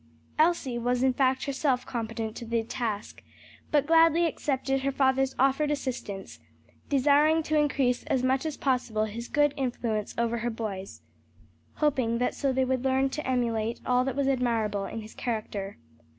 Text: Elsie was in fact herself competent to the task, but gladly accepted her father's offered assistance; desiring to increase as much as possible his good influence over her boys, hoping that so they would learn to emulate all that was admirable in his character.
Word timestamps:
Elsie 0.39 0.79
was 0.79 1.03
in 1.03 1.13
fact 1.13 1.45
herself 1.45 1.85
competent 1.85 2.35
to 2.35 2.43
the 2.43 2.63
task, 2.63 3.21
but 3.69 3.85
gladly 3.85 4.25
accepted 4.25 4.81
her 4.81 4.91
father's 4.91 5.35
offered 5.37 5.69
assistance; 5.69 6.39
desiring 6.89 7.43
to 7.43 7.55
increase 7.55 8.03
as 8.05 8.23
much 8.23 8.43
as 8.43 8.57
possible 8.57 9.05
his 9.05 9.27
good 9.27 9.53
influence 9.55 10.15
over 10.17 10.39
her 10.39 10.49
boys, 10.49 11.03
hoping 11.75 12.17
that 12.17 12.33
so 12.33 12.51
they 12.51 12.65
would 12.65 12.83
learn 12.83 13.11
to 13.11 13.27
emulate 13.27 13.79
all 13.85 14.03
that 14.03 14.15
was 14.15 14.27
admirable 14.27 14.85
in 14.85 15.01
his 15.01 15.13
character. 15.13 15.77